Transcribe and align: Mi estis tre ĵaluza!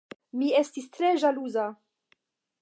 Mi 0.41 0.47
estis 0.59 0.89
tre 0.97 1.11
ĵaluza! 1.25 1.67